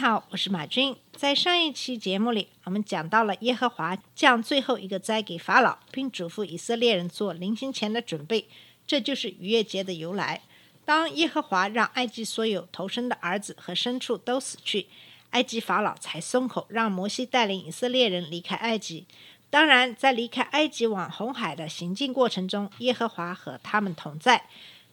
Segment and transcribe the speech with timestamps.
[0.00, 0.96] 好，我是马军。
[1.12, 8.48] 在上一期节目里，我们讲到了耶和华降最后一个灾给法老，并嘱咐以色列人做临行前的准备，
[8.86, 10.40] 这就是逾越节的由来。
[10.86, 14.86] 当耶和华让埃及所有投生的儿子和牲畜都死去，
[15.32, 19.04] 埃及法老才松口，让摩西带领以色列人离开埃及。
[19.50, 24.46] 当然，在离开埃及往红海的行进过程中，耶和华和他们同在。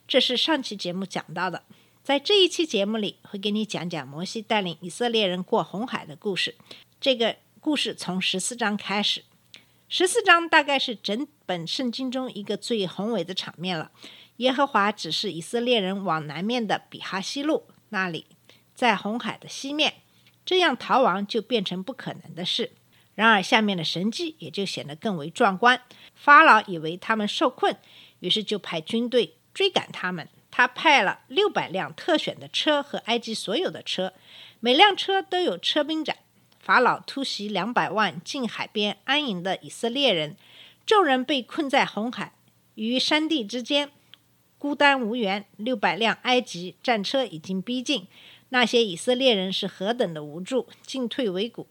[0.05, 1.63] 这是上期节目讲到的。
[2.07, 6.55] 在这一期节目里，会给你讲讲摩西带领以色列人过红海的故事。
[7.01, 9.25] 这个故事从十四章开始，
[9.89, 13.91] 十四章大概是整本圣经中一个最宏伟的场面了。
[14.37, 18.25] 耶和华指示以色列人往南面的比哈西路那里，
[18.73, 19.95] 在红海的西面，
[20.45, 22.71] 这样逃亡就变成不可能的事。
[23.15, 25.81] 然而，下面的神迹也就显得更为壮观。
[26.15, 27.75] 法老以为他们受困，
[28.21, 30.29] 于是就派军队追赶他们。
[30.57, 34.13] 他派了六百辆特选的车和埃及所有的车，
[34.59, 36.17] 每辆车都有车兵长。
[36.59, 40.35] 法老突袭两百万近海边安营的以色列人，
[40.83, 42.33] 众人被困在红海
[42.73, 43.91] 与山地之间，
[44.57, 45.45] 孤单无援。
[45.57, 48.07] 六百辆埃及战车已经逼近，
[48.49, 51.67] 那些以色列人是何等的无助，进退维谷。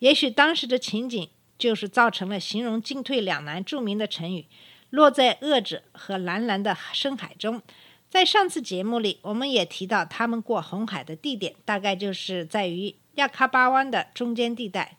[0.00, 4.44] 也许当时的情景就是造成了形容进退两难著名的成语
[4.90, 7.62] “落在恶者和蓝蓝的深海中”。
[8.08, 14.96] 在上次节目里，我们也提到，他们过红海的地点大概就是在于亚喀巴湾的中间地带。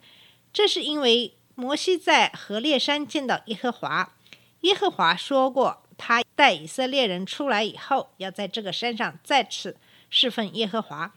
[0.52, 4.14] 这是因为摩西在何烈山见到耶和华，
[4.60, 9.76] 耶和华说过，他带以色列人出来以后，要在这个山上再次
[10.10, 11.12] 侍奉耶和华。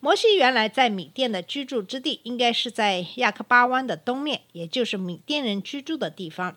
[0.00, 6.56] 摩西原来在米甸的居住之地，应该是在亚喀巴湾的东面，也就是米甸人居住的地方。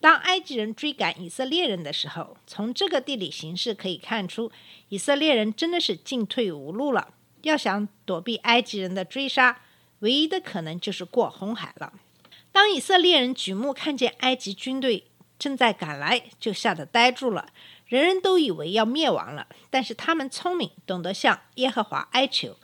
[0.00, 4.50] 当埃及人追赶以色列人的时候，从这个地理形势可以看出，
[4.88, 7.12] 以色列人真的是进退无路了。
[7.42, 9.60] 要想躲避埃及人的追杀，
[10.00, 11.92] 唯一的可能就是过红海了。
[12.52, 15.04] 当以色列人举目看见埃及军队
[15.38, 17.48] 正在赶来，就吓得呆住了，
[17.86, 19.46] 人人都以为要灭亡了。
[19.70, 22.56] 但是他们聪明，懂得向耶和华哀求。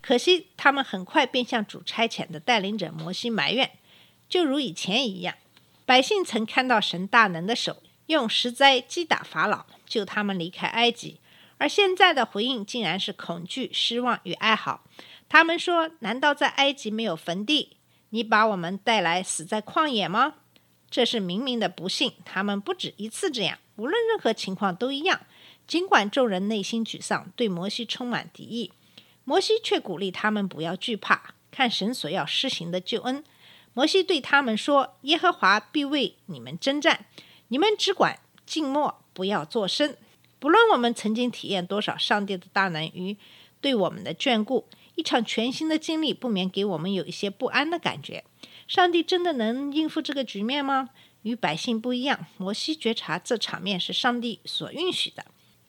[0.00, 3.70] 可惜他们很快便向主差遣的带领者摩西埋怨，
[4.28, 5.34] 就如以前一样。
[5.88, 11.18] 百姓曾看到神大能的手用石灾击打法老，救他们离开埃及，
[11.56, 14.82] 而现在的回应竟然是恐惧、失望与哀嚎。
[15.30, 17.78] 他们说：“难道在埃及没有坟地？
[18.10, 20.34] 你把我们带来死在旷野吗？”
[20.90, 22.12] 这是明明的不幸。
[22.22, 25.22] 他们不止一次这样，无论任何情况都一样。
[25.66, 28.70] 尽管众人内心沮丧，对摩西充满敌意，
[29.24, 33.24] 摩西却鼓励他们不要惧怕，看神所要施行的救恩。
[33.78, 37.06] 摩西对他们说：“耶和华必为你们征战，
[37.46, 39.96] 你们只管静默，不要作声。
[40.40, 43.16] 不论我们曾经体验多少上帝的大能与
[43.60, 44.66] 对我们的眷顾，
[44.96, 48.24] 一场全新的经历不免给我们有一些不安的感觉。
[48.66, 50.88] 上帝真的能应付这个局面吗？
[51.22, 55.24] 与百姓不一样，摩西觉察这场面是上帝所允许的，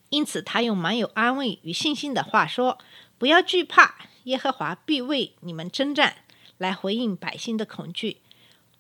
[0.10, 2.80] 因此他用满有安慰与信心的话说
[3.20, 6.16] ：‘不要惧怕，耶和华必为你们征战。’”
[6.60, 8.18] 来回应百姓的恐惧。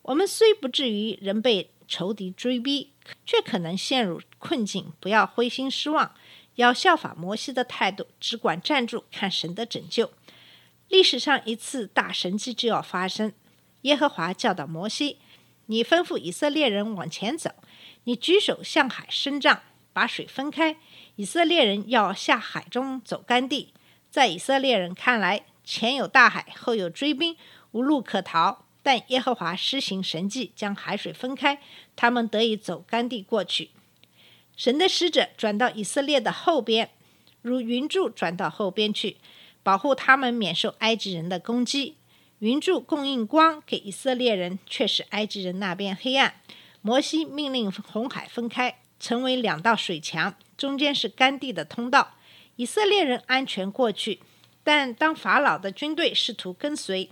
[0.04, 2.92] 我们虽不至于仍被仇敌追逼，
[3.26, 4.94] 却可能陷入困境。
[5.00, 6.14] 不要灰心失望，
[6.56, 10.12] 要效法摩西的态度，只管站住，看神的拯救。
[10.88, 13.34] 历史上一次大神迹就要发生。
[13.82, 15.18] 耶和华教导摩西
[15.68, 17.52] ：“你吩咐以色列人往前走，
[18.06, 19.62] 你举手向海伸杖，
[19.94, 20.78] 把水分开。
[21.16, 23.74] 以色列人要下海中走干地。
[24.10, 27.38] 在以色列人看来，前有大海，后有追兵。”
[27.72, 31.62] 无路可逃，但耶和华施行神迹，将海水分开，
[31.96, 33.70] 他们得以走干地过去。
[34.56, 36.90] 神的使者转到以色列的后边，
[37.42, 39.18] 如云柱转到后边去，
[39.64, 41.96] 保护他们免受埃及人的攻击。
[42.40, 46.36] 云柱供应光给以色列人，却使埃及人那边黑暗。
[46.82, 52.16] 摩西命令红海分开，成为两道水墙，中间是干地的通道，
[52.56, 54.22] 以色列人安全过去。
[54.64, 57.10] 但当法老的军队试图跟随，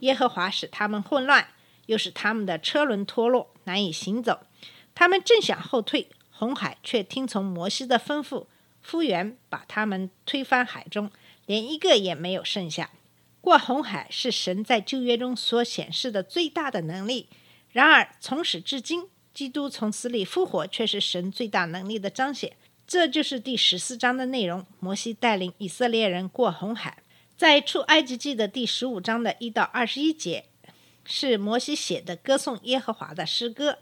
[0.00, 1.48] 耶和华使他们混乱，
[1.86, 4.46] 又使他们的车轮脱落，难以行走。
[4.94, 8.46] 他们正想后退，红海却听从摩西的吩咐，
[8.82, 11.10] 复原，把他们推翻海中，
[11.46, 12.90] 连一个也没有剩下。
[13.40, 17.28] 过红海是神在旧约中所显示的最大的能力。
[17.70, 22.56] 然而从始至今，基督从死里复活却是神最大能力的彰显。
[22.86, 24.66] 这就是第十四章的内容。
[24.80, 26.98] 摩西带领以色列人过红海，
[27.38, 30.46] 在出埃及记的第十五章的一到二十一节，
[31.04, 33.78] 是摩西写的歌颂耶和华的诗歌。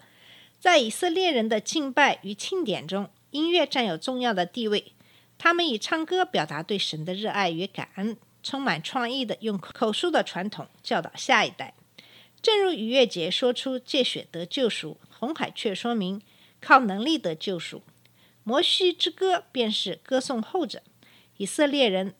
[0.60, 4.92] 在以色列人的敬拜与庆典中，音乐占有重要的地位。
[5.38, 11.72] 他们以唱歌表达对神的热爱与感恩，充满创意的用口述的传统教导下一代。
[12.42, 16.20] 正如逾越节说出借血得救赎，红海却说明
[16.60, 17.82] 靠能力得救赎。
[18.44, 20.82] 摩西之歌便是歌颂后者。
[21.38, 22.14] 以色列人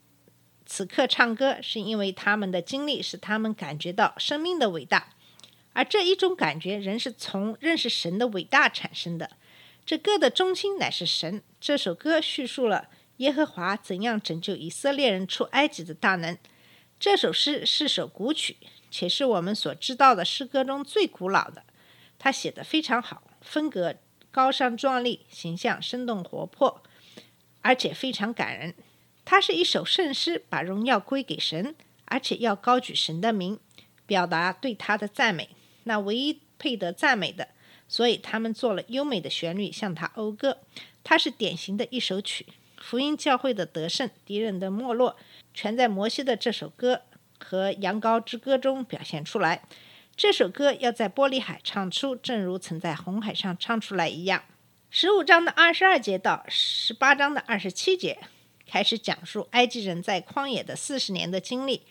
[0.67, 5.15] 此刻唱歌，是因为他们的经历使他们感觉到生命的伟大，
[5.73, 9.31] 而这一种感觉仍是从认识神的伟大产生的。
[9.87, 11.43] 这歌的中心乃是神。
[11.61, 12.89] 这首歌叙述了。
[13.19, 16.37] 耶和华怎样拯救以色列人出埃及的大能？
[17.01, 18.59] 这首诗是首古曲，
[18.91, 21.65] 且是我们所知道的诗歌中最古老的。
[22.19, 23.95] 他写得非常好，风格
[24.31, 26.83] 高尚壮丽，形象生动活泼，
[27.63, 28.75] 而且非常感人。
[29.27, 31.75] 它是一首圣诗，把荣耀归给神，
[32.05, 33.59] 而且要高举神的名，
[34.07, 35.51] 表达对他的赞美。
[35.83, 37.49] 那唯一配得赞美的，
[37.89, 40.59] 所以他们做了优美的旋律向他讴歌。
[41.03, 42.47] 它是典型的一首曲。
[42.79, 45.17] 福音教会的得胜，敌人的没落，
[45.53, 47.03] 全在摩西的这首歌
[47.41, 49.65] 和羊羔之歌中表现出来。
[50.15, 54.45] 这首歌要在玻璃海唱出，正如曾在红海上唱出来一样。
[54.89, 58.19] 十五章的二十二节到十八章的二十七节
[58.67, 61.87] 开始讲述埃及人在旷野的四十年的经历。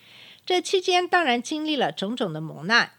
[0.46, 2.92] 这期间当然经历了种种的磨难，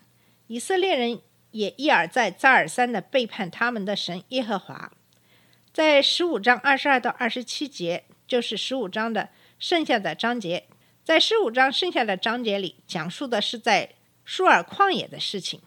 [0.49, 1.21] 以色列人
[1.53, 4.93] 也一而再、再而三的背叛他们的神耶和华。
[5.73, 9.29] 在十五章二十二到二十七节，就是十五章的
[9.59, 10.65] 剩下的章节。
[11.05, 13.91] 在十五章剩下的章节里，讲述的是在
[14.25, 15.61] 舒尔旷野的事情。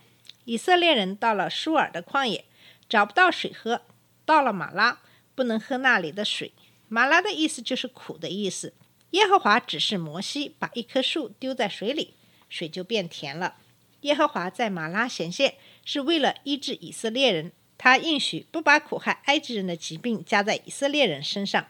[0.44, 2.44] 以色列人到了舒尔的旷野，
[2.90, 3.84] 找不到水喝，
[4.26, 5.00] 到了马拉，
[5.34, 6.52] 不能喝那里的水。
[6.90, 8.74] 马拉的意思就是苦的意思。
[9.12, 12.14] 耶和华指示摩西把一棵树丢在水里，
[12.50, 13.56] 水就变甜了。
[14.02, 15.56] 耶和华在马拉显现，
[15.86, 17.52] 是为了医治以色列人。
[17.78, 21.68] 他应许不把苦害埃及人的疾病加在以色列人身上。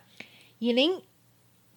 [0.58, 1.02] 以林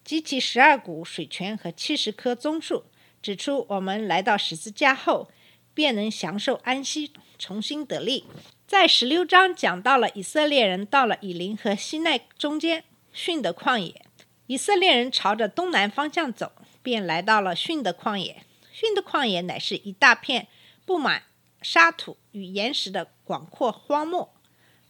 [0.05, 2.85] 及其十二股水泉和七十棵棕树，
[3.21, 5.31] 指出我们来到十字架后，
[5.75, 8.25] 便能享受安息，重新得力。
[8.67, 14.05] 在十六章讲到了以色列人到了以林和西奈中间逊的旷野，
[14.47, 18.45] 以色列人朝着东南方向走，便来到了逊的旷野。
[18.73, 20.49] 逊的旷野乃是一大片
[20.85, 21.25] 布满。
[21.65, 24.35] 沙土与岩石的广阔荒漠，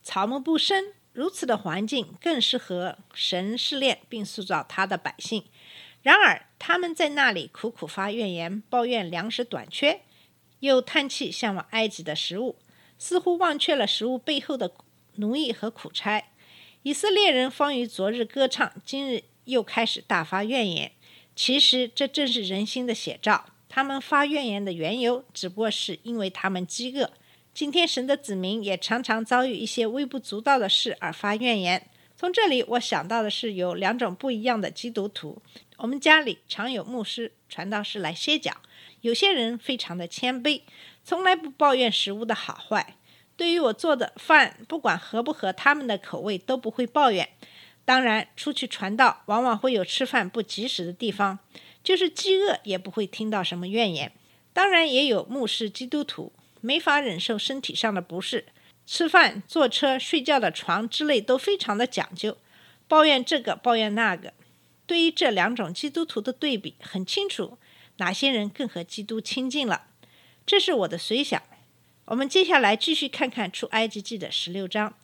[0.02, 5.44] 草木不生，如此的环境更适合神试炼并塑造他的百姓。
[6.00, 10.00] 然而，他们在那里苦苦发怨言，抱怨粮食短缺，
[10.60, 12.56] 又叹气向往埃及的食物，
[12.96, 14.72] 似乎忘却了食物背后的
[15.16, 16.24] 奴役和苦差。
[16.84, 20.90] 以色列人方于昨日歌唱，今日又开始大发怨言。
[21.36, 23.44] 其实，这正是人心的写照。
[23.68, 27.12] 他们发怨言的缘由，只不过是因为他们饥饿。
[27.54, 31.88] 今天神的子民也常常遭遇一些微不足道的事而发怨言。
[32.16, 35.40] 从这里，我想到的是有两种不一样的基督徒。
[35.76, 38.56] 我们家里常有牧师、传道士来歇脚。
[39.02, 40.62] 有些人非常的谦卑，
[41.04, 42.96] 从来不抱怨食物的好坏。
[43.36, 47.28] 对于我做的饭，不管合不合他们的口味，都不会抱怨。
[47.84, 51.38] 当然，出去传道，往往会有吃饭不及时的地方。
[51.82, 54.12] 就是饥饿也不会听到什么怨言，
[54.52, 58.46] 当然也有牧师基督徒没法忍受身体上的不适，
[58.86, 62.36] 吃饭、坐车、睡觉的床之类都非常的讲究，
[62.86, 64.32] 抱怨这个抱怨那个。
[64.86, 67.58] 对于这两种基督徒的对比，很清楚
[67.96, 69.86] 哪些人更和基督亲近了。
[70.46, 71.42] 这是我的随想。
[72.06, 74.94] 我们接下来继续看看出埃及记的十六章。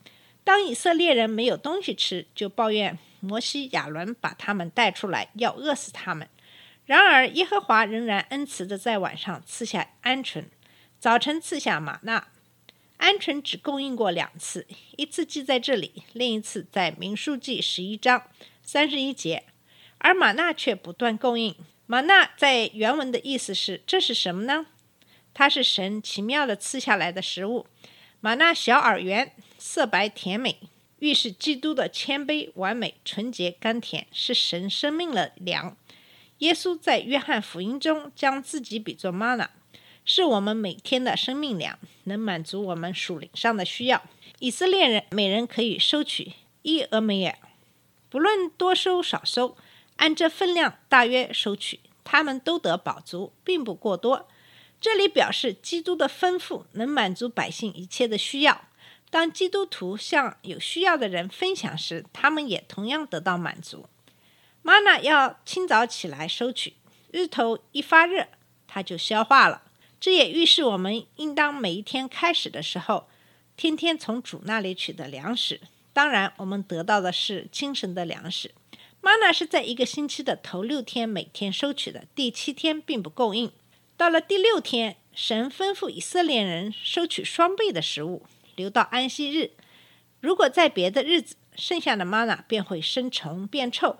[0.43, 6.27] 当以色列人没有东西吃，就抱怨摩西、亚伦把他们带出来，要饿死他们。
[6.85, 10.45] 然而，耶和华仍然恩慈的在晚上赐下鹌鹑，
[10.99, 12.27] 早晨赐下玛纳。
[12.97, 18.23] 鹌鹑只供应过两次，一次记在这里，另一次在民数记十一章
[18.61, 19.43] 三十一节。
[19.99, 21.55] 而玛纳却不断供应。
[21.85, 24.65] 玛纳在原文的意思是：这是什么呢？
[25.39, 27.65] 它是神奇妙的赐下来的食物。
[28.19, 30.57] 玛纳小耳圆，色白甜美，
[30.99, 35.77] 预示基督的谦卑、完美、纯洁、甘甜，是神生命的粮。
[36.39, 39.49] 耶稣在约翰福音中将自己比作玛纳，
[40.03, 44.03] 是我们每天的生命粮，能满足我们属灵上的需要。
[44.39, 47.37] 以色列人每人可以收取一俄梅尔，
[48.09, 49.55] 不论多收少收，
[49.95, 54.27] 按这分量大约收取，他们都得饱足，并不过多。
[54.81, 58.65] 这里表示基督的吩咐能满足百姓一切的需要。
[59.09, 63.87] 当基督徒向有需要的人分享时，他们也同样得到满足。
[64.61, 66.73] 玛纳要清早起来收取，
[67.11, 68.27] 日头一发热，
[68.67, 69.63] 它就消化了。
[69.99, 73.09] 这也预示我们应当每一天开始的时候，
[73.57, 75.59] 天天从主那里取得粮食。
[75.91, 78.51] 当然，我们得到的是精神的粮食。
[79.01, 83.51] 玛纳是在一个星期的头六天每天收取的，第七天并不供应。
[83.99, 88.25] 到了第六天，神吩咐以色列人收取双倍的食物。
[88.55, 89.51] 留到安息日，
[90.21, 93.97] 如果在别的日子，剩下的玛瑙便会生虫变臭。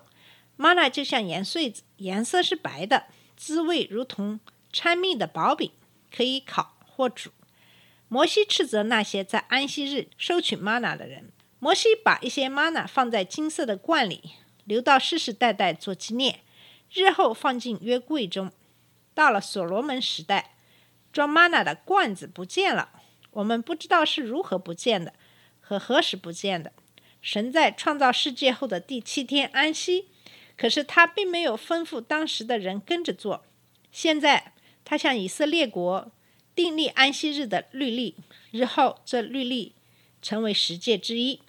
[0.56, 4.40] 玛瑙就像盐穗子，颜色是白的，滋味如同
[4.72, 5.70] 掺蜜的薄饼，
[6.10, 7.28] 可以烤或煮。
[8.08, 11.30] 摩西斥责那些在安息日收取玛瑙的人。
[11.58, 14.30] 摩西把一些玛瑙放在金色的罐里，
[14.64, 16.40] 留到世世代代做纪念，
[16.90, 18.50] 日后放进约柜中。
[19.14, 20.54] 到了所罗门时代，
[21.12, 22.90] 装玛瑙的罐子不见了。
[23.32, 25.14] 我们不知道是如何不见的，
[25.60, 26.72] 和何时不见的。
[27.22, 30.08] 神在创造世界后的第七天安息，
[30.56, 33.44] 可是他并没有吩咐当时的人跟着做。
[33.92, 36.10] 现在他向以色列国
[36.54, 38.16] 订立安息日的律例，
[38.50, 39.74] 日后这律例
[40.22, 41.40] 成为十诫之一。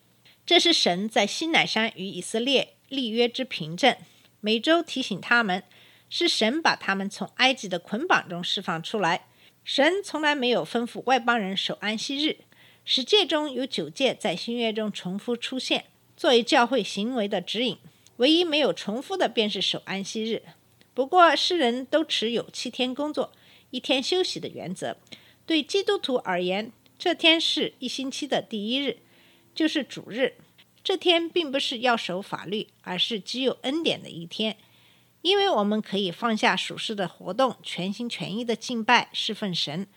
[0.46, 3.96] 这是神在西乃山与以色列立约之凭证。
[4.40, 5.64] 每周提醒他们，
[6.12, 9.28] 是神把他们从埃及的捆绑中释放出来。
[9.64, 12.42] 神从来没有吩咐外邦人守安息日。
[12.84, 15.86] 十诫中有九诫在新约中重复出现，
[16.18, 17.78] 作为教会行为的指引。
[18.18, 20.44] 唯一没有重复的便是守安息日。
[20.94, 23.32] 不过，世人都持有七天工作、
[23.70, 24.98] 一天休息的原则。
[25.46, 28.98] 对基督徒而言，这天是一星期的第一日，
[29.56, 30.36] 就是主日。
[30.84, 34.58] 这天并不是要守法律，而是只有恩典的一天。
[35.22, 39.88] 因为我们可以放下属世的活动，全心全意的敬拜侍奉神。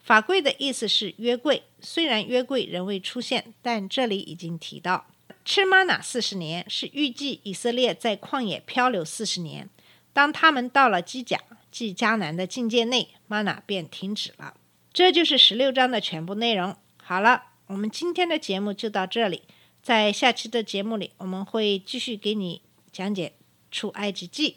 [0.00, 5.06] 法柜的意思是约柜，虽然约柜仍未出现，但这里已经提到
[5.44, 9.70] 吃玛拿四十年，是预计以色列在旷野漂流四十年。
[10.12, 11.38] 当他们到了基甲，
[11.70, 14.54] 即迦南的境界内，玛拿便停止了。
[14.92, 16.76] 这就是十六章的全部内容。
[16.96, 19.42] 好了，我们今天的节目就到这里，
[19.80, 22.60] 在下期的节目里，我们会继续给你
[22.92, 23.32] 讲解
[23.70, 24.56] 出埃及记。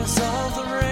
[0.00, 0.89] chorus of the rain.